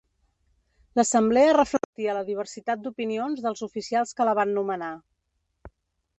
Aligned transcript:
L'assemblea 0.99 1.51
reflectia 1.57 2.15
la 2.19 2.23
diversitat 2.31 2.83
d'opinions 2.87 3.45
dels 3.45 3.63
oficials 3.69 4.19
que 4.19 4.29
la 4.31 4.35
van 4.43 4.57
nomenar. 4.61 4.91